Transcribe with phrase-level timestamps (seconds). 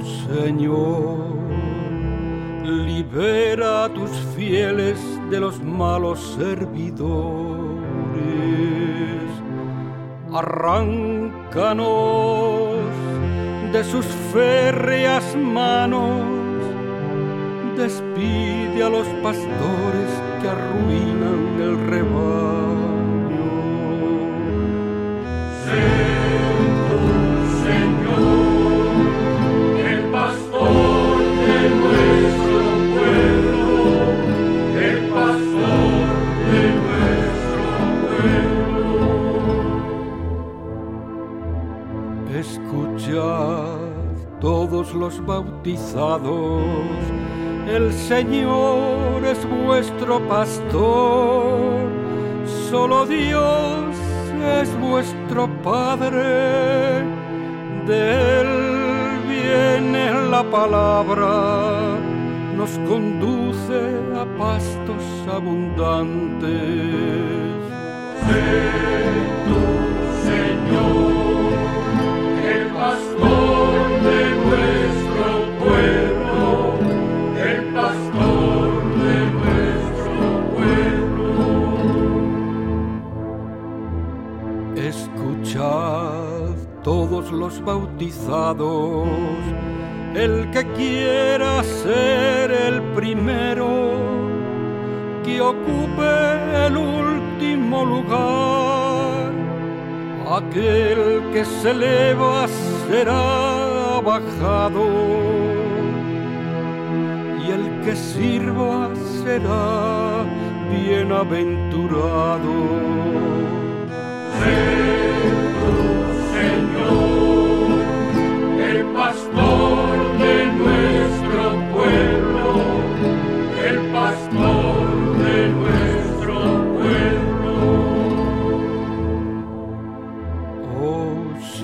[0.00, 1.18] Señor,
[2.64, 4.98] libera a tus fieles
[5.30, 7.62] de los malos servidores.
[10.32, 11.92] Arráncanos
[13.72, 16.22] de sus férreas manos,
[17.76, 23.01] despide a los pastores que arruinan el rebaño.
[44.40, 46.62] Todos los bautizados,
[47.68, 51.88] el Señor es vuestro pastor,
[52.70, 53.94] solo Dios
[54.60, 57.04] es vuestro Padre,
[57.86, 58.48] de Él
[59.28, 61.98] viene la palabra,
[62.56, 63.80] nos conduce
[64.16, 66.50] a pastos abundantes.
[68.26, 69.81] Señor,
[85.54, 89.06] Todos los bautizados,
[90.14, 93.92] el que quiera ser el primero,
[95.22, 99.30] que ocupe el último lugar,
[100.38, 102.46] aquel que se eleva
[102.88, 104.86] será bajado
[107.46, 108.90] y el que sirva
[109.22, 110.24] será
[110.70, 112.54] bienaventurado.
[114.42, 115.01] Señor,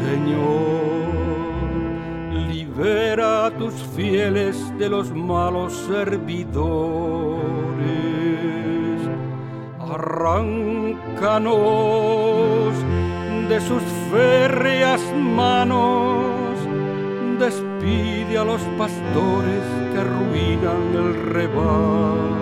[0.08, 1.12] Señor,
[2.48, 7.38] libera a tus fieles de los malos servidores.
[9.78, 11.52] Arráncanos
[13.50, 16.56] de sus férreas manos.
[17.38, 22.37] Despide a los pastores que arruinan el rebaño.